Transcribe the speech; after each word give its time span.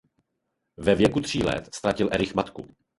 Ve 0.77 0.95
věku 0.95 1.19
tří 1.21 1.43
let 1.43 1.69
ztratil 1.75 2.09
Erich 2.13 2.35
matku. 2.35 2.67